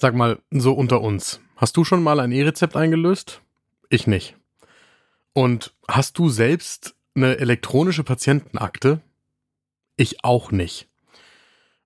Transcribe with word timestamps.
Sag 0.00 0.14
mal, 0.14 0.38
so 0.52 0.74
unter 0.74 1.00
uns. 1.00 1.40
Hast 1.56 1.76
du 1.76 1.82
schon 1.82 2.04
mal 2.04 2.20
ein 2.20 2.30
E-Rezept 2.30 2.76
eingelöst? 2.76 3.42
Ich 3.90 4.06
nicht. 4.06 4.36
Und 5.32 5.74
hast 5.88 6.18
du 6.18 6.28
selbst 6.28 6.94
eine 7.16 7.38
elektronische 7.38 8.04
Patientenakte? 8.04 9.00
Ich 9.96 10.22
auch 10.24 10.52
nicht. 10.52 10.86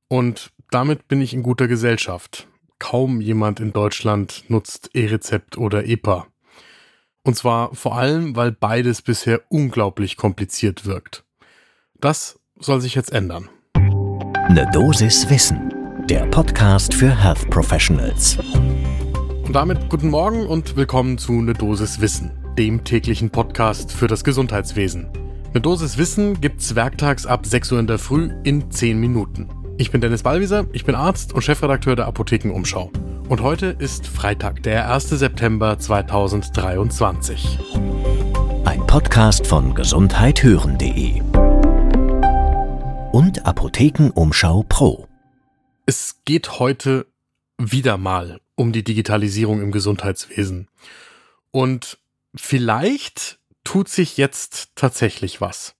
Und 0.08 0.52
damit 0.70 1.08
bin 1.08 1.22
ich 1.22 1.32
in 1.32 1.42
guter 1.42 1.68
Gesellschaft. 1.68 2.48
Kaum 2.78 3.22
jemand 3.22 3.60
in 3.60 3.72
Deutschland 3.72 4.44
nutzt 4.48 4.90
E-Rezept 4.92 5.56
oder 5.56 5.86
EPA. 5.86 6.26
Und 7.22 7.34
zwar 7.36 7.74
vor 7.74 7.96
allem, 7.96 8.36
weil 8.36 8.52
beides 8.52 9.00
bisher 9.00 9.40
unglaublich 9.48 10.18
kompliziert 10.18 10.84
wirkt. 10.84 11.24
Das 11.94 12.38
soll 12.58 12.82
sich 12.82 12.94
jetzt 12.94 13.12
ändern. 13.12 13.48
Eine 13.74 14.70
Dosis 14.70 15.30
Wissen 15.30 15.71
der 16.12 16.26
Podcast 16.26 16.92
für 16.92 17.08
Health 17.08 17.48
Professionals. 17.48 18.36
Und 19.46 19.54
damit 19.54 19.88
guten 19.88 20.10
Morgen 20.10 20.44
und 20.44 20.76
willkommen 20.76 21.16
zu 21.16 21.40
Ne 21.40 21.54
Dosis 21.54 22.02
Wissen, 22.02 22.32
dem 22.58 22.84
täglichen 22.84 23.30
Podcast 23.30 23.90
für 23.90 24.08
das 24.08 24.22
Gesundheitswesen. 24.22 25.08
Ne 25.54 25.62
Dosis 25.62 25.96
Wissen 25.96 26.38
gibt's 26.38 26.74
werktags 26.74 27.24
ab 27.24 27.46
6 27.46 27.72
Uhr 27.72 27.78
in 27.80 27.86
der 27.86 27.98
Früh 27.98 28.28
in 28.44 28.70
10 28.70 29.00
Minuten. 29.00 29.48
Ich 29.78 29.90
bin 29.90 30.02
Dennis 30.02 30.22
Ballwieser, 30.22 30.66
ich 30.74 30.84
bin 30.84 30.94
Arzt 30.94 31.32
und 31.32 31.40
Chefredakteur 31.40 31.96
der 31.96 32.08
Apothekenumschau. 32.08 32.90
Und 33.30 33.40
heute 33.40 33.68
ist 33.78 34.06
Freitag, 34.06 34.62
der 34.64 34.92
1. 34.92 35.08
September 35.08 35.78
2023. 35.78 37.58
Ein 38.66 38.86
Podcast 38.86 39.46
von 39.46 39.74
gesundheithören.de 39.74 41.22
und 43.12 43.46
Apothekenumschau 43.46 44.66
Pro. 44.68 45.06
Es 45.84 46.20
geht 46.24 46.60
heute 46.60 47.06
wieder 47.58 47.96
mal 47.96 48.40
um 48.54 48.72
die 48.72 48.84
Digitalisierung 48.84 49.60
im 49.60 49.72
Gesundheitswesen. 49.72 50.68
Und 51.50 51.98
vielleicht 52.34 53.40
tut 53.64 53.88
sich 53.88 54.16
jetzt 54.16 54.70
tatsächlich 54.76 55.40
was. 55.40 55.74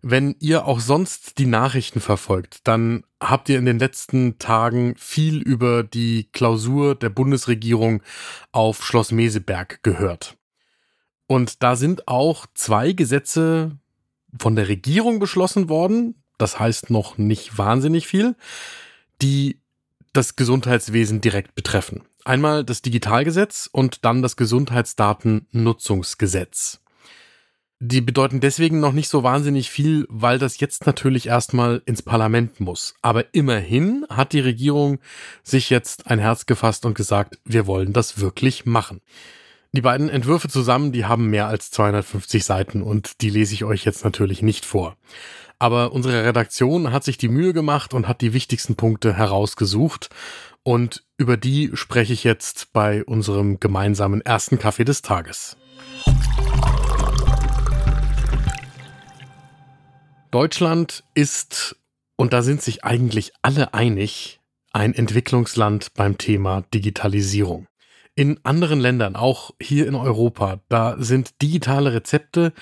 Wenn 0.00 0.34
ihr 0.40 0.66
auch 0.66 0.80
sonst 0.80 1.38
die 1.38 1.46
Nachrichten 1.46 2.00
verfolgt, 2.00 2.66
dann 2.66 3.04
habt 3.20 3.48
ihr 3.48 3.58
in 3.58 3.64
den 3.64 3.78
letzten 3.78 4.38
Tagen 4.38 4.96
viel 4.96 5.40
über 5.40 5.84
die 5.84 6.28
Klausur 6.32 6.96
der 6.96 7.10
Bundesregierung 7.10 8.02
auf 8.50 8.84
Schloss 8.84 9.12
Meseberg 9.12 9.84
gehört. 9.84 10.36
Und 11.28 11.62
da 11.62 11.76
sind 11.76 12.08
auch 12.08 12.46
zwei 12.54 12.92
Gesetze 12.92 13.78
von 14.36 14.56
der 14.56 14.66
Regierung 14.66 15.20
beschlossen 15.20 15.68
worden. 15.68 16.16
Das 16.36 16.58
heißt 16.58 16.90
noch 16.90 17.16
nicht 17.16 17.56
wahnsinnig 17.56 18.08
viel 18.08 18.34
die 19.22 19.62
das 20.12 20.36
Gesundheitswesen 20.36 21.22
direkt 21.22 21.54
betreffen. 21.54 22.02
Einmal 22.24 22.64
das 22.64 22.82
Digitalgesetz 22.82 23.68
und 23.72 24.04
dann 24.04 24.22
das 24.22 24.36
Gesundheitsdatennutzungsgesetz. 24.36 26.82
Die 27.84 28.00
bedeuten 28.00 28.38
deswegen 28.38 28.78
noch 28.78 28.92
nicht 28.92 29.08
so 29.08 29.24
wahnsinnig 29.24 29.68
viel, 29.68 30.06
weil 30.08 30.38
das 30.38 30.60
jetzt 30.60 30.86
natürlich 30.86 31.26
erstmal 31.26 31.82
ins 31.84 32.02
Parlament 32.02 32.60
muss. 32.60 32.94
Aber 33.02 33.34
immerhin 33.34 34.06
hat 34.08 34.34
die 34.34 34.40
Regierung 34.40 35.00
sich 35.42 35.68
jetzt 35.68 36.06
ein 36.06 36.20
Herz 36.20 36.46
gefasst 36.46 36.86
und 36.86 36.94
gesagt, 36.94 37.40
wir 37.44 37.66
wollen 37.66 37.92
das 37.92 38.20
wirklich 38.20 38.66
machen. 38.66 39.00
Die 39.72 39.80
beiden 39.80 40.10
Entwürfe 40.10 40.48
zusammen, 40.48 40.92
die 40.92 41.06
haben 41.06 41.28
mehr 41.28 41.48
als 41.48 41.72
250 41.72 42.44
Seiten 42.44 42.82
und 42.82 43.20
die 43.20 43.30
lese 43.30 43.54
ich 43.54 43.64
euch 43.64 43.84
jetzt 43.84 44.04
natürlich 44.04 44.42
nicht 44.42 44.64
vor. 44.64 44.96
Aber 45.62 45.92
unsere 45.92 46.24
Redaktion 46.24 46.90
hat 46.90 47.04
sich 47.04 47.18
die 47.18 47.28
Mühe 47.28 47.52
gemacht 47.52 47.94
und 47.94 48.08
hat 48.08 48.20
die 48.20 48.32
wichtigsten 48.32 48.74
Punkte 48.74 49.14
herausgesucht. 49.14 50.10
Und 50.64 51.04
über 51.18 51.36
die 51.36 51.70
spreche 51.74 52.12
ich 52.12 52.24
jetzt 52.24 52.72
bei 52.72 53.04
unserem 53.04 53.60
gemeinsamen 53.60 54.22
ersten 54.22 54.58
Kaffee 54.58 54.84
des 54.84 55.02
Tages. 55.02 55.56
Deutschland 60.32 61.04
ist, 61.14 61.76
und 62.16 62.32
da 62.32 62.42
sind 62.42 62.60
sich 62.60 62.82
eigentlich 62.82 63.30
alle 63.42 63.72
einig, 63.72 64.40
ein 64.72 64.92
Entwicklungsland 64.92 65.94
beim 65.94 66.18
Thema 66.18 66.64
Digitalisierung. 66.74 67.68
In 68.16 68.40
anderen 68.42 68.80
Ländern, 68.80 69.14
auch 69.14 69.52
hier 69.60 69.86
in 69.86 69.94
Europa, 69.94 70.58
da 70.68 70.96
sind 70.98 71.40
digitale 71.40 71.94
Rezepte 71.94 72.52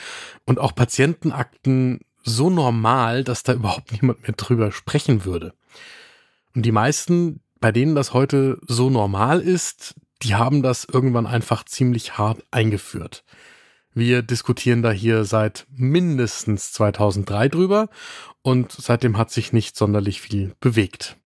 und 0.45 0.59
auch 0.59 0.75
Patientenakten 0.75 2.01
so 2.23 2.51
normal, 2.51 3.25
dass 3.25 3.43
da 3.43 3.53
überhaupt 3.53 3.93
niemand 3.93 4.23
mehr 4.23 4.37
drüber 4.37 4.73
sprechen 4.73 5.25
würde. 5.25 5.55
Und 6.55 6.67
die 6.67 6.73
meisten, 6.73 7.41
bei 7.61 7.73
denen 7.73 7.95
das 7.95 8.13
heute 8.13 8.59
so 8.67 8.91
normal 8.91 9.41
ist, 9.41 9.95
die 10.23 10.35
haben 10.35 10.63
das 10.63 10.85
irgendwann 10.85 11.27
einfach 11.27 11.65
ziemlich 11.65 12.19
hart 12.19 12.45
eingeführt. 12.51 13.25
Wir 13.93 14.23
diskutieren 14.23 14.83
da 14.83 14.93
hier 14.93 15.25
seit 15.25 15.67
mindestens 15.75 16.73
2003 16.73 17.49
drüber 17.49 17.89
und 18.43 18.71
seitdem 18.73 19.19
hat 19.19 19.31
sich 19.31 19.53
nicht 19.53 19.77
sonderlich 19.77 20.21
viel 20.21 20.55
bewegt. 20.61 21.17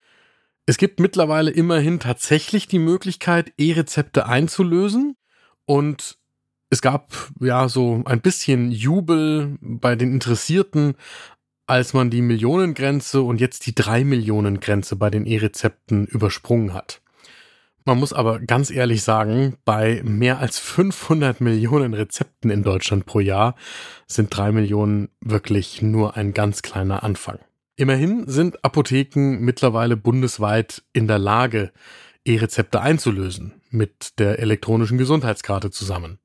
Es 0.65 0.77
gibt 0.77 0.99
mittlerweile 0.99 1.51
immerhin 1.51 1.99
tatsächlich 1.99 2.67
die 2.67 2.79
Möglichkeit, 2.79 3.53
E-Rezepte 3.57 4.25
einzulösen 4.25 5.15
und 5.65 6.17
es 6.75 6.81
gab 6.81 7.13
ja 7.39 7.69
so 7.69 8.01
ein 8.03 8.19
bisschen 8.19 8.69
Jubel 8.69 9.57
bei 9.61 9.95
den 9.95 10.11
Interessierten, 10.11 10.95
als 11.67 11.93
man 11.93 12.09
die 12.09 12.21
Millionengrenze 12.21 13.21
und 13.21 13.39
jetzt 13.39 13.65
die 13.65 13.73
drei 13.73 14.03
Millionen 14.03 14.59
Grenze 14.59 14.97
bei 14.97 15.09
den 15.09 15.25
E-Rezepten 15.25 16.05
übersprungen 16.05 16.73
hat. 16.73 17.01
Man 17.85 17.97
muss 17.97 18.11
aber 18.11 18.41
ganz 18.41 18.71
ehrlich 18.71 19.03
sagen, 19.03 19.55
bei 19.63 20.01
mehr 20.03 20.39
als 20.39 20.59
500 20.59 21.39
Millionen 21.39 21.93
Rezepten 21.93 22.51
in 22.51 22.61
Deutschland 22.61 23.05
pro 23.05 23.21
Jahr 23.21 23.55
sind 24.05 24.35
drei 24.35 24.51
Millionen 24.51 25.07
wirklich 25.21 25.81
nur 25.81 26.17
ein 26.17 26.33
ganz 26.33 26.61
kleiner 26.61 27.03
Anfang. 27.03 27.39
Immerhin 27.77 28.27
sind 28.27 28.65
Apotheken 28.65 29.37
mittlerweile 29.39 29.95
bundesweit 29.95 30.83
in 30.91 31.07
der 31.07 31.19
Lage, 31.19 31.71
E-Rezepte 32.25 32.81
einzulösen, 32.81 33.61
mit 33.69 34.19
der 34.19 34.39
elektronischen 34.39 34.97
Gesundheitskarte 34.97 35.71
zusammen. 35.71 36.19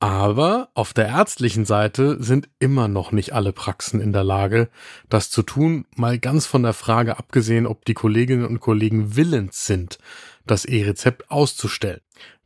Aber 0.00 0.70
auf 0.72 0.94
der 0.94 1.08
ärztlichen 1.08 1.66
Seite 1.66 2.16
sind 2.22 2.48
immer 2.58 2.88
noch 2.88 3.12
nicht 3.12 3.34
alle 3.34 3.52
Praxen 3.52 4.00
in 4.00 4.14
der 4.14 4.24
Lage, 4.24 4.70
das 5.10 5.30
zu 5.30 5.42
tun, 5.42 5.84
mal 5.94 6.18
ganz 6.18 6.46
von 6.46 6.62
der 6.62 6.72
Frage 6.72 7.18
abgesehen, 7.18 7.66
ob 7.66 7.84
die 7.84 7.92
Kolleginnen 7.92 8.46
und 8.46 8.60
Kollegen 8.60 9.14
willens 9.14 9.66
sind, 9.66 9.98
das 10.46 10.64
E-Rezept 10.64 11.30
auszustellen. 11.30 12.00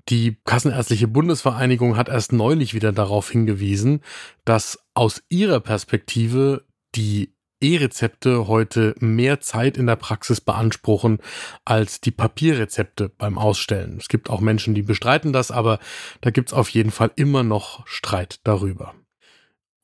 Die 0.08 0.36
Kassenärztliche 0.44 1.06
Bundesvereinigung 1.06 1.96
hat 1.96 2.08
erst 2.08 2.32
neulich 2.32 2.74
wieder 2.74 2.92
darauf 2.92 3.30
hingewiesen, 3.30 4.00
dass 4.44 4.80
aus 4.92 5.22
ihrer 5.28 5.60
Perspektive 5.60 6.64
die 6.96 7.33
E-Rezepte 7.64 8.46
heute 8.46 8.94
mehr 9.00 9.40
Zeit 9.40 9.76
in 9.76 9.86
der 9.86 9.96
Praxis 9.96 10.40
beanspruchen 10.40 11.18
als 11.64 12.00
die 12.00 12.10
Papierrezepte 12.10 13.08
beim 13.08 13.38
Ausstellen. 13.38 13.96
Es 13.98 14.08
gibt 14.08 14.30
auch 14.30 14.40
Menschen, 14.40 14.74
die 14.74 14.82
bestreiten 14.82 15.32
das, 15.32 15.50
aber 15.50 15.78
da 16.20 16.30
gibt 16.30 16.50
es 16.50 16.52
auf 16.54 16.68
jeden 16.68 16.90
Fall 16.90 17.10
immer 17.16 17.42
noch 17.42 17.86
Streit 17.86 18.40
darüber. 18.44 18.94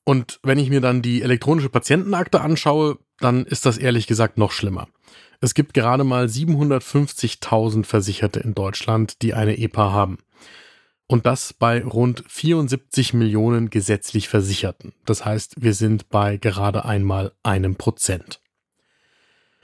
Und 0.03 0.39
wenn 0.43 0.59
ich 0.59 0.69
mir 0.69 0.81
dann 0.81 1.01
die 1.01 1.21
elektronische 1.21 1.69
Patientenakte 1.69 2.41
anschaue, 2.41 2.97
dann 3.19 3.45
ist 3.45 3.65
das 3.65 3.77
ehrlich 3.77 4.07
gesagt 4.07 4.37
noch 4.37 4.51
schlimmer. 4.51 4.87
Es 5.39 5.53
gibt 5.53 5.73
gerade 5.73 6.03
mal 6.03 6.25
750.000 6.25 7.83
Versicherte 7.85 8.39
in 8.39 8.53
Deutschland, 8.53 9.21
die 9.21 9.33
eine 9.33 9.57
EPA 9.57 9.91
haben. 9.91 10.19
Und 11.11 11.25
das 11.25 11.51
bei 11.51 11.83
rund 11.83 12.23
74 12.29 13.13
Millionen 13.13 13.69
gesetzlich 13.69 14.29
Versicherten. 14.29 14.93
Das 15.05 15.25
heißt, 15.25 15.61
wir 15.61 15.73
sind 15.73 16.07
bei 16.07 16.37
gerade 16.37 16.85
einmal 16.85 17.33
einem 17.43 17.75
Prozent. 17.75 18.39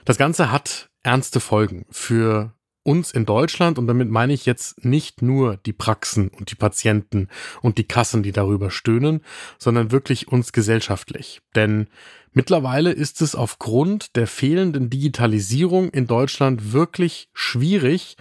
Das 0.04 0.18
Ganze 0.18 0.52
hat 0.52 0.90
ernste 1.02 1.40
Folgen 1.40 1.86
für 1.88 2.52
uns 2.82 3.12
in 3.12 3.24
Deutschland 3.24 3.78
und 3.78 3.86
damit 3.86 4.10
meine 4.10 4.34
ich 4.34 4.44
jetzt 4.44 4.84
nicht 4.84 5.22
nur 5.22 5.56
die 5.56 5.72
Praxen 5.72 6.28
und 6.28 6.50
die 6.50 6.54
Patienten 6.54 7.28
und 7.62 7.78
die 7.78 7.88
Kassen, 7.88 8.22
die 8.22 8.32
darüber 8.32 8.70
stöhnen, 8.70 9.22
sondern 9.58 9.90
wirklich 9.90 10.28
uns 10.28 10.52
gesellschaftlich. 10.52 11.40
Denn 11.54 11.88
mittlerweile 12.32 12.92
ist 12.92 13.22
es 13.22 13.34
aufgrund 13.34 14.16
der 14.16 14.26
fehlenden 14.26 14.90
Digitalisierung 14.90 15.88
in 15.88 16.06
Deutschland 16.06 16.74
wirklich 16.74 17.30
schwierig, 17.32 18.18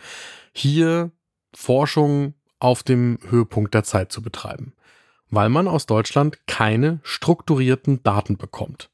hier 0.53 1.11
Forschung 1.53 2.33
auf 2.59 2.83
dem 2.83 3.19
Höhepunkt 3.29 3.73
der 3.73 3.83
Zeit 3.83 4.11
zu 4.11 4.21
betreiben, 4.21 4.73
weil 5.29 5.49
man 5.49 5.67
aus 5.67 5.85
Deutschland 5.85 6.45
keine 6.47 6.99
strukturierten 7.03 8.03
Daten 8.03 8.37
bekommt. 8.37 8.89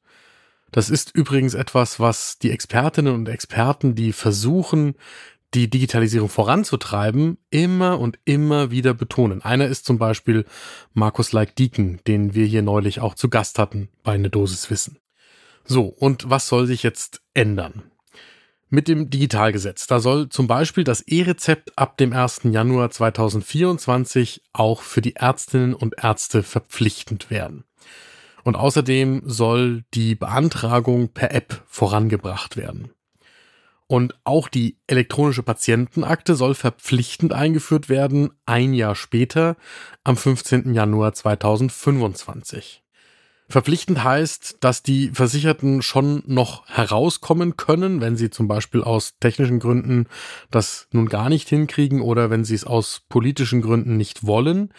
Das 0.71 0.89
ist 0.89 1.15
übrigens 1.15 1.54
etwas, 1.54 2.00
was 2.00 2.39
die 2.39 2.50
Expertinnen 2.51 3.13
und 3.13 3.30
Experten, 3.30 3.94
die 3.94 4.12
versuchen, 4.12 4.95
die 5.54 5.69
Digitalisierung 5.69 6.30
voranzutreiben, 6.30 7.38
immer 7.51 8.00
und 8.00 8.18
immer 8.25 8.71
wieder 8.71 8.95
betonen. 8.95 9.44
Einer 9.44 9.68
ist 9.68 9.86
zum 9.86 10.00
Beispiel 10.00 10.45
Markus 10.94 11.31
Leik-Dieken, 11.31 12.00
den 12.07 12.33
wir 12.33 12.48
hier 12.48 12.63
neulich 12.63 13.00
auch 13.00 13.13
zu 13.13 13.30
Gast 13.30 13.59
hatten 13.59 13.89
bei 14.04 14.13
Eine 14.13 14.31
Dosis 14.31 14.71
Wissen. 14.71 14.98
So, 15.63 15.86
und 15.86 16.30
was 16.30 16.48
soll 16.48 16.66
sich 16.66 16.81
jetzt 16.83 17.21
ändern? 17.36 17.83
Mit 18.69 18.88
dem 18.88 19.10
Digitalgesetz, 19.10 19.88
da 19.88 20.00
soll 20.00 20.30
zum 20.30 20.48
Beispiel 20.48 20.83
das 20.83 21.01
E-Rezept 21.01 21.77
ab 21.77 21.98
dem 21.98 22.12
1. 22.12 22.42
Januar 22.45 22.89
2024 22.89 24.42
auch 24.51 24.81
für 24.81 25.01
die 25.01 25.15
Ärztinnen 25.15 25.74
und 25.74 25.95
Ärzte 26.04 26.42
verpflichtend 26.42 27.30
werden. 27.30 27.65
Und 28.44 28.56
außerdem 28.56 29.21
soll 29.25 29.83
die 29.94 30.15
Beantragung 30.15 31.10
per 31.10 31.33
App 31.33 31.63
vorangebracht 31.68 32.57
werden. 32.57 32.92
Und 33.88 34.15
auch 34.24 34.48
die 34.48 34.77
elektronische 34.88 35.44
Patientenakte 35.44 36.36
soll 36.36 36.56
verpflichtend 36.56 37.31
eingeführt 37.31 37.89
werden, 37.89 38.31
ein 38.45 38.74
Jahr 38.74 38.95
später, 38.95 39.56
am 40.04 40.18
15. 40.18 40.74
Januar 40.74 41.13
2025. 41.13 42.82
Verpflichtend 43.54 44.04
heißt, 44.04 44.58
dass 44.62 44.82
die 44.82 45.10
Versicherten 45.10 45.84
schon 45.84 46.24
noch 46.26 46.68
herauskommen 46.68 47.56
können, 47.56 48.02
wenn 48.02 48.18
sie 48.18 48.32
zum 48.32 48.48
Beispiel 48.48 48.82
aus 48.82 49.20
technischen 49.20 49.60
Gründen 49.60 50.08
das 50.50 50.88
nun 50.92 51.08
gar 51.08 51.30
nicht 51.30 51.50
hinkriegen 51.50 52.02
oder 52.02 52.32
wenn 52.32 52.46
sie 52.46 52.56
es 52.56 52.64
aus 52.64 53.04
politischen 53.10 53.62
Gründen 53.62 53.96
nicht 53.96 54.26
wollen, 54.26 54.74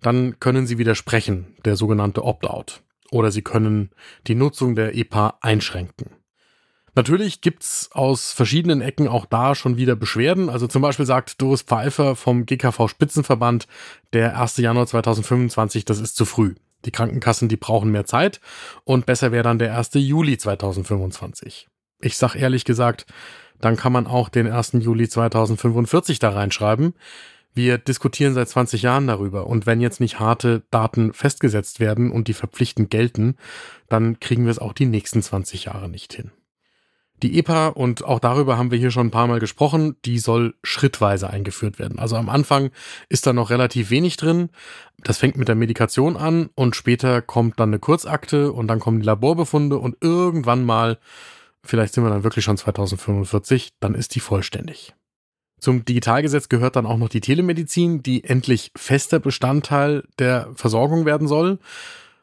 dann 0.00 0.40
können 0.40 0.66
sie 0.66 0.78
widersprechen, 0.78 1.54
der 1.64 1.76
sogenannte 1.76 2.24
Opt-out. 2.24 2.82
Oder 3.12 3.30
sie 3.30 3.42
können 3.42 3.90
die 4.26 4.34
Nutzung 4.34 4.74
der 4.74 4.96
EPA 4.96 5.38
einschränken. 5.40 6.10
Natürlich 6.96 7.40
gibt's 7.40 7.88
aus 7.92 8.32
verschiedenen 8.32 8.80
Ecken 8.80 9.06
auch 9.06 9.26
da 9.26 9.54
schon 9.54 9.76
wieder 9.76 9.94
Beschwerden. 9.94 10.50
Also 10.50 10.66
zum 10.66 10.82
Beispiel 10.82 11.06
sagt 11.06 11.40
Doris 11.40 11.62
Pfeiffer 11.62 12.16
vom 12.16 12.46
GKV 12.46 12.88
Spitzenverband, 12.88 13.68
der 14.12 14.40
1. 14.40 14.56
Januar 14.56 14.88
2025, 14.88 15.84
das 15.84 16.00
ist 16.00 16.16
zu 16.16 16.24
früh. 16.24 16.56
Die 16.88 16.92
Krankenkassen, 16.92 17.50
die 17.50 17.58
brauchen 17.58 17.92
mehr 17.92 18.06
Zeit 18.06 18.40
und 18.84 19.04
besser 19.04 19.30
wäre 19.30 19.42
dann 19.42 19.58
der 19.58 19.76
1. 19.76 19.90
Juli 19.92 20.38
2025. 20.38 21.68
Ich 22.00 22.16
sag 22.16 22.34
ehrlich 22.34 22.64
gesagt, 22.64 23.04
dann 23.60 23.76
kann 23.76 23.92
man 23.92 24.06
auch 24.06 24.30
den 24.30 24.50
1. 24.50 24.72
Juli 24.80 25.06
2045 25.06 26.18
da 26.18 26.30
reinschreiben. 26.30 26.94
Wir 27.52 27.76
diskutieren 27.76 28.32
seit 28.32 28.48
20 28.48 28.80
Jahren 28.80 29.06
darüber 29.06 29.48
und 29.48 29.66
wenn 29.66 29.82
jetzt 29.82 30.00
nicht 30.00 30.18
harte 30.18 30.62
Daten 30.70 31.12
festgesetzt 31.12 31.78
werden 31.78 32.10
und 32.10 32.26
die 32.26 32.32
verpflichtend 32.32 32.88
gelten, 32.88 33.36
dann 33.90 34.18
kriegen 34.18 34.44
wir 34.44 34.50
es 34.50 34.58
auch 34.58 34.72
die 34.72 34.86
nächsten 34.86 35.20
20 35.20 35.66
Jahre 35.66 35.90
nicht 35.90 36.14
hin. 36.14 36.30
Die 37.22 37.38
EPA, 37.38 37.68
und 37.68 38.04
auch 38.04 38.20
darüber 38.20 38.58
haben 38.58 38.70
wir 38.70 38.78
hier 38.78 38.92
schon 38.92 39.08
ein 39.08 39.10
paar 39.10 39.26
Mal 39.26 39.40
gesprochen, 39.40 39.96
die 40.04 40.18
soll 40.18 40.54
schrittweise 40.62 41.28
eingeführt 41.28 41.78
werden. 41.78 41.98
Also 41.98 42.16
am 42.16 42.28
Anfang 42.28 42.70
ist 43.08 43.26
da 43.26 43.32
noch 43.32 43.50
relativ 43.50 43.90
wenig 43.90 44.16
drin. 44.16 44.50
Das 45.02 45.18
fängt 45.18 45.36
mit 45.36 45.48
der 45.48 45.56
Medikation 45.56 46.16
an 46.16 46.50
und 46.54 46.76
später 46.76 47.20
kommt 47.20 47.58
dann 47.58 47.70
eine 47.70 47.80
Kurzakte 47.80 48.52
und 48.52 48.68
dann 48.68 48.78
kommen 48.78 49.00
die 49.00 49.06
Laborbefunde 49.06 49.78
und 49.78 49.96
irgendwann 50.00 50.64
mal, 50.64 50.98
vielleicht 51.64 51.94
sind 51.94 52.04
wir 52.04 52.10
dann 52.10 52.24
wirklich 52.24 52.44
schon 52.44 52.56
2045, 52.56 53.72
dann 53.80 53.94
ist 53.94 54.14
die 54.14 54.20
vollständig. 54.20 54.94
Zum 55.60 55.84
Digitalgesetz 55.84 56.48
gehört 56.48 56.76
dann 56.76 56.86
auch 56.86 56.98
noch 56.98 57.08
die 57.08 57.20
Telemedizin, 57.20 58.02
die 58.02 58.22
endlich 58.22 58.70
fester 58.76 59.18
Bestandteil 59.18 60.04
der 60.20 60.50
Versorgung 60.54 61.04
werden 61.04 61.26
soll. 61.26 61.58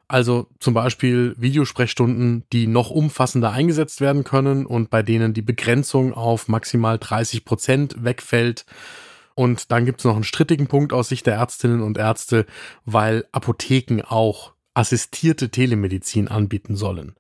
Also 0.08 0.48
zum 0.60 0.76
Beispiel 0.76 1.36
Videosprechstunden, 1.38 2.44
die 2.54 2.68
noch 2.68 2.92
umfassender 2.92 3.52
eingesetzt 3.52 4.02
werden 4.02 4.24
können 4.24 4.66
und 4.66 4.90
bei 4.90 5.02
denen 5.02 5.34
die 5.34 5.42
Begrenzung 5.42 6.14
auf 6.14 6.48
maximal 6.48 7.00
30 7.00 7.44
Prozent 7.44 8.04
wegfällt. 8.04 8.66
Und 9.34 9.72
dann 9.72 9.86
gibt 9.86 10.00
es 10.00 10.06
noch 10.06 10.16
einen 10.16 10.24
strittigen 10.24 10.68
Punkt 10.68 10.94
aus 10.94 11.10
Sicht 11.10 11.26
der 11.26 11.36
Ärztinnen 11.36 11.82
und 11.82 11.98
Ärzte, 11.98 12.46
weil 12.86 13.26
Apotheken 13.32 14.04
auch 14.08 14.54
assistierte 14.76 15.50
Telemedizin 15.50 16.28
anbieten 16.28 16.76
sollen. 16.76 17.16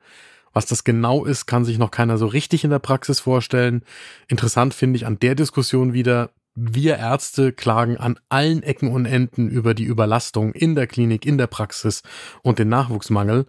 Was 0.54 0.66
das 0.66 0.86
genau 0.86 1.26
ist, 1.26 1.48
kann 1.48 1.66
sich 1.66 1.78
noch 1.78 1.92
keiner 1.92 2.18
so 2.18 2.28
richtig 2.28 2.64
in 2.64 2.70
der 2.70 2.80
Praxis 2.80 3.20
vorstellen. 3.20 3.84
Interessant 4.30 4.74
finde 4.74 4.96
ich 4.96 5.06
an 5.06 5.20
der 5.20 5.36
Diskussion 5.36 5.92
wieder, 5.92 6.30
wir 6.56 6.98
Ärzte 6.98 7.52
klagen 7.52 7.98
an 7.98 8.18
allen 8.30 8.64
Ecken 8.64 8.90
und 8.90 9.06
Enden 9.06 9.50
über 9.50 9.74
die 9.74 9.84
Überlastung 9.84 10.54
in 10.54 10.74
der 10.74 10.88
Klinik, 10.88 11.26
in 11.26 11.38
der 11.38 11.48
Praxis 11.48 12.02
und 12.44 12.60
den 12.60 12.70
Nachwuchsmangel. 12.70 13.46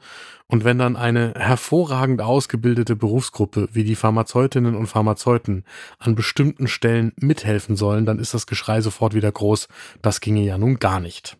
Und 0.49 0.65
wenn 0.65 0.79
dann 0.79 0.97
eine 0.97 1.35
hervorragend 1.37 2.21
ausgebildete 2.21 2.97
Berufsgruppe 2.97 3.69
wie 3.73 3.85
die 3.85 3.95
Pharmazeutinnen 3.95 4.75
und 4.75 4.89
Pharmazeuten 4.89 5.65
an 5.99 6.17
bestimmten 6.17 6.67
Stellen 6.67 7.13
mithelfen 7.17 7.77
sollen, 7.77 8.07
dann 8.07 8.19
ist 8.19 8.35
das 8.35 8.47
Geschrei 8.47 8.81
sofort 8.81 9.15
wieder 9.15 9.31
groß. 9.31 9.69
Das 10.03 10.21
ginge 10.21 10.43
ja 10.43 10.59
nun 10.59 10.79
gar 10.79 10.99
nicht. 10.99 11.39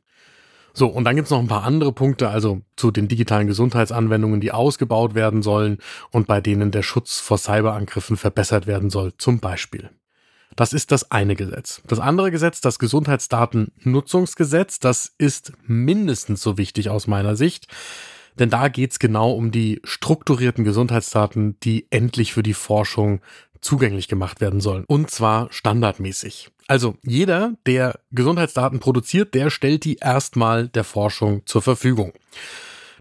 So, 0.73 0.89
und 0.89 1.05
dann 1.05 1.17
gibt's 1.17 1.31
noch 1.31 1.41
ein 1.41 1.49
paar 1.49 1.65
andere 1.65 1.93
Punkte, 1.93 2.29
also 2.29 2.61
zu 2.77 2.91
den 2.91 3.09
digitalen 3.09 3.47
Gesundheitsanwendungen, 3.47 4.41
die 4.41 4.53
ausgebaut 4.53 5.15
werden 5.15 5.43
sollen 5.43 5.79
und 6.11 6.27
bei 6.27 6.41
denen 6.41 6.71
der 6.71 6.83
Schutz 6.83 7.19
vor 7.19 7.39
Cyberangriffen 7.39 8.17
verbessert 8.17 8.67
werden 8.67 8.91
soll, 8.91 9.15
zum 9.17 9.41
Beispiel. 9.41 9.91
Das 10.55 10.73
ist 10.73 10.93
das 10.93 11.11
eine 11.11 11.35
Gesetz. 11.35 11.83
Das 11.87 12.01
andere 12.01 12.31
Gesetz, 12.31 12.61
das 12.61 12.79
Gesundheitsdatennutzungsgesetz, 12.79 14.79
das 14.79 15.13
ist 15.19 15.53
mindestens 15.67 16.43
so 16.43 16.57
wichtig 16.57 16.89
aus 16.89 17.07
meiner 17.07 17.37
Sicht. 17.37 17.67
Denn 18.39 18.51
da 18.51 18.69
geht's 18.69 18.99
genau 18.99 19.33
um 19.33 19.51
die 19.51 19.81
strukturierten 19.85 20.65
Gesundheitsdaten, 20.65 21.59
die 21.61 21.87
endlich 21.91 22.33
für 22.33 22.43
die 22.43 22.55
Forschung 22.55 23.21
zugänglich 23.61 24.09
gemacht 24.09 24.41
werden 24.41 24.61
sollen. 24.61 24.85
Und 24.87 25.11
zwar 25.11 25.49
standardmäßig. 25.51 26.51
Also 26.69 26.97
jeder, 27.03 27.55
der 27.67 27.99
Gesundheitsdaten 28.13 28.81
produziert, 28.81 29.35
der 29.35 29.51
stellt 29.51 29.85
die 29.85 29.97
erstmal 29.97 30.69
der 30.69 30.85
Forschung 30.85 31.43
zur 31.47 31.63
Verfügung. 31.63 32.13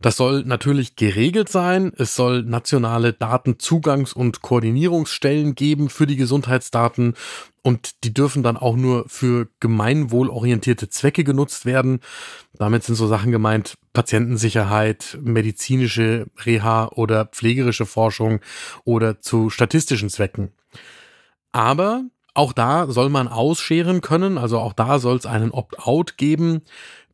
Das 0.02 0.18
soll 0.18 0.44
natürlich 0.44 0.96
geregelt 0.96 1.50
sein. 1.50 1.92
Es 1.98 2.16
soll 2.16 2.44
nationale 2.44 3.12
Datenzugangs- 3.12 4.14
und 4.14 4.42
Koordinierungsstellen 4.42 5.56
geben 5.56 5.90
für 5.90 6.06
die 6.06 6.18
Gesundheitsdaten 6.18 7.14
und 7.64 8.04
die 8.04 8.14
dürfen 8.14 8.44
dann 8.44 8.58
auch 8.58 8.76
nur 8.76 9.06
für 9.08 9.48
gemeinwohlorientierte 9.60 10.90
Zwecke 10.90 11.24
genutzt 11.24 11.66
werden. 11.66 12.00
Damit 12.54 12.84
sind 12.84 12.96
so 12.96 13.08
Sachen 13.08 13.32
gemeint, 13.32 13.76
Patientensicherheit, 13.94 15.18
medizinische 15.22 16.28
Reha 16.46 16.90
oder 16.90 17.26
pflegerische 17.26 17.86
Forschung 17.86 18.42
oder 18.84 19.20
zu 19.20 19.50
statistischen 19.50 20.10
Zwecken. 20.10 20.52
Aber 21.52 22.04
auch 22.36 22.52
da 22.52 22.88
soll 22.88 23.10
man 23.10 23.30
ausscheren 23.30 24.02
können, 24.02 24.38
also 24.38 24.60
auch 24.60 24.74
da 24.74 25.00
soll 25.00 25.16
es 25.16 25.26
einen 25.26 25.52
Opt-out 25.52 26.18
geben 26.18 26.62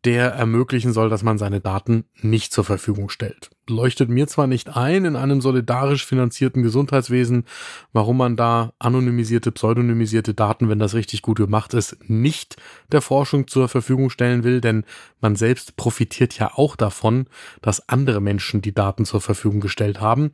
der 0.03 0.31
ermöglichen 0.31 0.93
soll, 0.93 1.09
dass 1.09 1.21
man 1.21 1.37
seine 1.37 1.61
Daten 1.61 2.05
nicht 2.21 2.51
zur 2.51 2.63
Verfügung 2.63 3.09
stellt. 3.09 3.51
Leuchtet 3.69 4.09
mir 4.09 4.27
zwar 4.27 4.47
nicht 4.47 4.75
ein 4.75 5.05
in 5.05 5.15
einem 5.15 5.41
solidarisch 5.41 6.05
finanzierten 6.05 6.63
Gesundheitswesen, 6.63 7.45
warum 7.93 8.17
man 8.17 8.35
da 8.35 8.73
anonymisierte, 8.79 9.51
pseudonymisierte 9.51 10.33
Daten, 10.33 10.69
wenn 10.69 10.79
das 10.79 10.95
richtig 10.95 11.21
gut 11.21 11.37
gemacht 11.37 11.75
ist, 11.75 11.97
nicht 12.09 12.55
der 12.91 13.01
Forschung 13.01 13.47
zur 13.47 13.69
Verfügung 13.69 14.09
stellen 14.09 14.43
will, 14.43 14.59
denn 14.59 14.85
man 15.19 15.35
selbst 15.35 15.75
profitiert 15.75 16.37
ja 16.39 16.51
auch 16.55 16.75
davon, 16.75 17.27
dass 17.61 17.87
andere 17.87 18.21
Menschen 18.21 18.61
die 18.61 18.73
Daten 18.73 19.05
zur 19.05 19.21
Verfügung 19.21 19.59
gestellt 19.59 20.01
haben. 20.01 20.31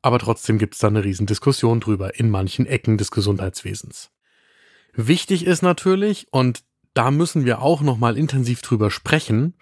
Aber 0.00 0.20
trotzdem 0.20 0.58
gibt 0.58 0.74
es 0.74 0.80
da 0.80 0.86
eine 0.86 1.02
Riesendiskussion 1.02 1.80
drüber 1.80 2.18
in 2.18 2.30
manchen 2.30 2.66
Ecken 2.66 2.98
des 2.98 3.10
Gesundheitswesens. 3.10 4.10
Wichtig 4.94 5.46
ist 5.46 5.62
natürlich, 5.62 6.26
und 6.30 6.62
da 6.94 7.10
müssen 7.10 7.44
wir 7.44 7.62
auch 7.62 7.80
noch 7.82 7.98
mal 7.98 8.16
intensiv 8.16 8.62
drüber 8.62 8.90
sprechen. 8.90 9.54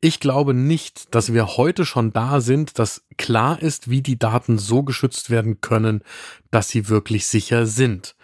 Ich 0.00 0.20
glaube 0.20 0.54
nicht, 0.54 1.14
dass 1.14 1.32
wir 1.32 1.56
heute 1.56 1.86
schon 1.86 2.12
da 2.12 2.40
sind, 2.40 2.78
dass 2.78 3.04
klar 3.16 3.60
ist, 3.60 3.88
wie 3.90 4.02
die 4.02 4.18
Daten 4.18 4.58
so 4.58 4.82
geschützt 4.82 5.30
werden 5.30 5.60
können, 5.60 6.02
dass 6.50 6.68
sie 6.68 6.88
wirklich 6.88 7.26
sicher 7.26 7.66
sind. 7.66 8.14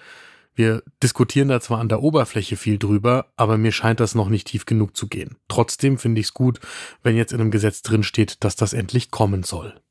Wir 0.55 0.83
diskutieren 1.03 1.49
da 1.49 1.61
zwar 1.61 1.81
an 1.81 1.89
der 1.89 2.03
Oberfläche 2.03 2.57
viel 2.57 2.79
drüber, 2.79 3.33
aber 3.37 3.57
mir 3.57 3.73
scheint 3.73 4.01
das 4.01 4.15
noch 4.15 4.29
nicht 4.29 4.49
tief 4.49 4.67
genug 4.67 4.97
zu 4.97 5.09
gehen. 5.09 5.37
Trotzdem 5.49 5.99
finde 5.99 6.21
ich 6.21 6.27
es 6.27 6.35
gut, 6.35 6.61
wenn 7.03 7.17
jetzt 7.17 7.33
in 7.33 7.41
einem 7.41 7.51
Gesetz 7.51 7.81
drinsteht, 7.83 8.45
dass 8.45 8.55
das 8.55 8.75
endlich 8.75 9.11
kommen 9.11 9.43
soll. 9.43 9.82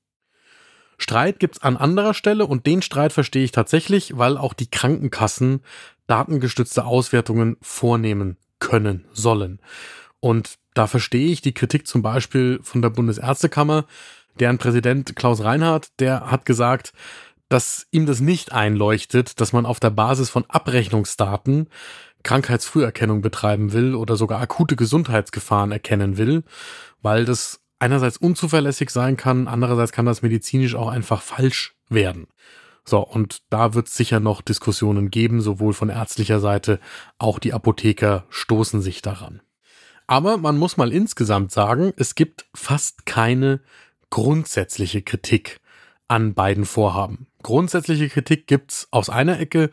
Streit 1.01 1.39
gibt's 1.39 1.61
an 1.61 1.77
anderer 1.77 2.13
Stelle 2.13 2.45
und 2.45 2.65
den 2.65 2.81
Streit 2.81 3.13
verstehe 3.13 3.43
ich 3.43 3.51
tatsächlich, 3.51 4.17
weil 4.17 4.37
auch 4.37 4.53
die 4.53 4.69
Krankenkassen 4.69 5.61
datengestützte 6.07 6.85
Auswertungen 6.85 7.57
vornehmen 7.61 8.37
können 8.59 9.05
sollen. 9.11 9.59
Und 10.19 10.57
da 10.73 10.87
verstehe 10.87 11.31
ich 11.31 11.41
die 11.41 11.53
Kritik 11.53 11.87
zum 11.87 12.01
Beispiel 12.01 12.59
von 12.61 12.81
der 12.81 12.89
Bundesärztekammer, 12.89 13.85
deren 14.39 14.57
Präsident 14.57 15.15
Klaus 15.15 15.43
Reinhardt, 15.43 15.89
der 15.99 16.31
hat 16.31 16.45
gesagt, 16.45 16.93
dass 17.49 17.87
ihm 17.91 18.05
das 18.05 18.21
nicht 18.21 18.53
einleuchtet, 18.53 19.41
dass 19.41 19.51
man 19.51 19.65
auf 19.65 19.79
der 19.79 19.89
Basis 19.89 20.29
von 20.29 20.45
Abrechnungsdaten 20.47 21.67
Krankheitsfrüherkennung 22.23 23.21
betreiben 23.21 23.73
will 23.73 23.95
oder 23.95 24.15
sogar 24.15 24.39
akute 24.39 24.75
Gesundheitsgefahren 24.75 25.71
erkennen 25.71 26.17
will, 26.17 26.43
weil 27.01 27.25
das 27.25 27.60
einerseits 27.81 28.17
unzuverlässig 28.17 28.91
sein 28.91 29.17
kann, 29.17 29.47
andererseits 29.47 29.91
kann 29.91 30.05
das 30.05 30.21
medizinisch 30.21 30.75
auch 30.75 30.89
einfach 30.89 31.21
falsch 31.21 31.75
werden. 31.89 32.27
So, 32.85 32.99
und 32.99 33.41
da 33.49 33.73
wird 33.73 33.87
es 33.87 33.95
sicher 33.95 34.19
noch 34.19 34.41
Diskussionen 34.41 35.09
geben, 35.09 35.41
sowohl 35.41 35.73
von 35.73 35.89
ärztlicher 35.89 36.39
Seite, 36.39 36.79
auch 37.17 37.39
die 37.39 37.53
Apotheker 37.53 38.25
stoßen 38.29 38.81
sich 38.81 39.01
daran. 39.01 39.41
Aber 40.07 40.37
man 40.37 40.57
muss 40.57 40.77
mal 40.77 40.91
insgesamt 40.91 41.51
sagen, 41.51 41.93
es 41.97 42.15
gibt 42.15 42.45
fast 42.53 43.05
keine 43.05 43.61
grundsätzliche 44.09 45.01
Kritik 45.01 45.59
an 46.07 46.33
beiden 46.33 46.65
Vorhaben. 46.65 47.27
Grundsätzliche 47.41 48.09
Kritik 48.09 48.45
gibt's 48.45 48.87
aus 48.91 49.09
einer 49.09 49.39
Ecke 49.39 49.71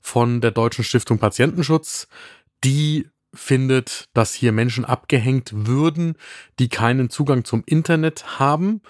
von 0.00 0.40
der 0.40 0.50
Deutschen 0.50 0.84
Stiftung 0.84 1.18
Patientenschutz, 1.18 2.06
die 2.64 3.08
findet, 3.38 4.08
dass 4.14 4.34
hier 4.34 4.52
Menschen 4.52 4.84
abgehängt 4.84 5.50
würden, 5.54 6.16
die 6.58 6.68
keinen 6.68 7.10
Zugang 7.10 7.44
zum 7.44 7.62
Internet 7.66 8.38
haben. 8.38 8.82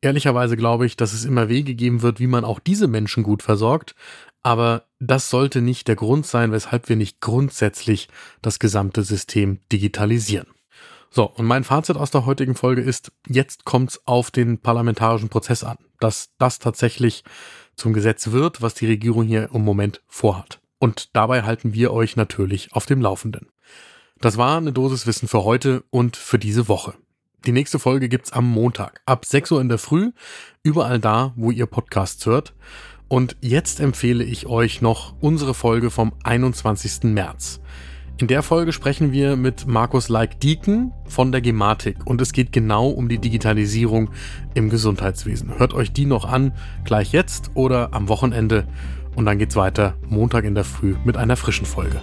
Ehrlicherweise 0.00 0.56
glaube 0.56 0.86
ich, 0.86 0.96
dass 0.96 1.12
es 1.12 1.24
immer 1.24 1.48
Wege 1.48 1.74
geben 1.74 2.02
wird, 2.02 2.20
wie 2.20 2.26
man 2.26 2.44
auch 2.44 2.58
diese 2.58 2.88
Menschen 2.88 3.22
gut 3.22 3.42
versorgt. 3.42 3.94
Aber 4.42 4.84
das 4.98 5.28
sollte 5.28 5.60
nicht 5.60 5.88
der 5.88 5.96
Grund 5.96 6.26
sein, 6.26 6.50
weshalb 6.52 6.88
wir 6.88 6.96
nicht 6.96 7.20
grundsätzlich 7.20 8.08
das 8.40 8.58
gesamte 8.58 9.02
System 9.02 9.60
digitalisieren. 9.70 10.46
So, 11.10 11.24
und 11.24 11.44
mein 11.44 11.64
Fazit 11.64 11.96
aus 11.96 12.10
der 12.10 12.24
heutigen 12.24 12.54
Folge 12.54 12.82
ist, 12.82 13.12
jetzt 13.26 13.64
kommt's 13.64 14.00
auf 14.06 14.30
den 14.30 14.58
parlamentarischen 14.58 15.28
Prozess 15.28 15.64
an, 15.64 15.76
dass 15.98 16.30
das 16.38 16.60
tatsächlich 16.60 17.24
zum 17.74 17.92
Gesetz 17.92 18.30
wird, 18.30 18.62
was 18.62 18.74
die 18.74 18.86
Regierung 18.86 19.24
hier 19.24 19.50
im 19.52 19.64
Moment 19.64 20.02
vorhat. 20.06 20.60
Und 20.78 21.14
dabei 21.14 21.42
halten 21.42 21.74
wir 21.74 21.92
euch 21.92 22.16
natürlich 22.16 22.72
auf 22.72 22.86
dem 22.86 23.02
Laufenden. 23.02 23.48
Das 24.22 24.36
war 24.36 24.58
eine 24.58 24.70
Dosis 24.70 25.06
Wissen 25.06 25.28
für 25.28 25.44
heute 25.44 25.82
und 25.88 26.14
für 26.14 26.38
diese 26.38 26.68
Woche. 26.68 26.92
Die 27.46 27.52
nächste 27.52 27.78
Folge 27.78 28.10
gibt's 28.10 28.32
am 28.32 28.46
Montag 28.46 29.00
ab 29.06 29.24
6 29.24 29.52
Uhr 29.52 29.62
in 29.62 29.70
der 29.70 29.78
Früh, 29.78 30.12
überall 30.62 30.98
da, 30.98 31.32
wo 31.36 31.50
ihr 31.50 31.64
Podcasts 31.64 32.26
hört. 32.26 32.54
Und 33.08 33.38
jetzt 33.40 33.80
empfehle 33.80 34.22
ich 34.22 34.46
euch 34.46 34.82
noch 34.82 35.14
unsere 35.22 35.54
Folge 35.54 35.90
vom 35.90 36.12
21. 36.22 37.04
März. 37.04 37.60
In 38.18 38.26
der 38.26 38.42
Folge 38.42 38.74
sprechen 38.74 39.10
wir 39.10 39.36
mit 39.36 39.66
Markus 39.66 40.10
Leik-Dieken 40.10 40.92
von 41.06 41.32
der 41.32 41.40
Gematik 41.40 41.96
und 42.04 42.20
es 42.20 42.34
geht 42.34 42.52
genau 42.52 42.90
um 42.90 43.08
die 43.08 43.16
Digitalisierung 43.16 44.10
im 44.52 44.68
Gesundheitswesen. 44.68 45.58
Hört 45.58 45.72
euch 45.72 45.94
die 45.94 46.04
noch 46.04 46.26
an, 46.26 46.52
gleich 46.84 47.12
jetzt 47.12 47.52
oder 47.54 47.94
am 47.94 48.10
Wochenende 48.10 48.68
und 49.16 49.24
dann 49.24 49.38
geht's 49.38 49.56
weiter 49.56 49.96
Montag 50.10 50.44
in 50.44 50.54
der 50.54 50.64
Früh 50.64 50.96
mit 51.04 51.16
einer 51.16 51.36
frischen 51.36 51.64
Folge. 51.64 52.02